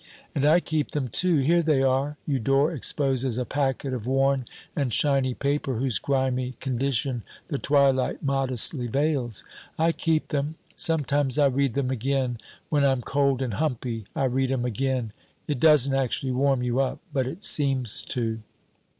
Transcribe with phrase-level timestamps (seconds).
[0.33, 1.41] "And I keep them, too.
[1.41, 7.21] Here they are." Eudore exposes a packet of worn and shiny paper, whose grimy condition
[7.49, 9.43] the twilight modestly veils.
[9.77, 10.55] "I keep them.
[10.75, 12.39] Sometimes I read them again.
[12.69, 15.13] When I'm cold and humpy, I read 'em again.
[15.47, 18.39] It doesn't actually warm you up, but it seems to."